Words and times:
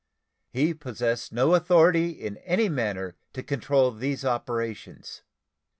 He 0.49 0.73
possessed 0.73 1.31
no 1.31 1.53
authority 1.53 2.09
in 2.09 2.37
any 2.37 2.69
manner 2.69 3.17
to 3.33 3.43
control 3.43 3.91
these 3.91 4.25
operations. 4.25 5.21